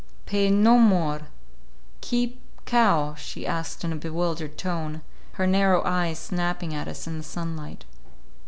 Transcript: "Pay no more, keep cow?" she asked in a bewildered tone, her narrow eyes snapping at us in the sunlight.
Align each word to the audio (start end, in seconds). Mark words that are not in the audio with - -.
"Pay 0.25 0.49
no 0.49 0.79
more, 0.79 1.27
keep 2.01 2.41
cow?" 2.65 3.13
she 3.13 3.45
asked 3.45 3.83
in 3.83 3.93
a 3.93 3.95
bewildered 3.95 4.57
tone, 4.57 5.01
her 5.33 5.45
narrow 5.45 5.83
eyes 5.85 6.17
snapping 6.17 6.73
at 6.73 6.87
us 6.87 7.05
in 7.05 7.19
the 7.19 7.23
sunlight. 7.23 7.85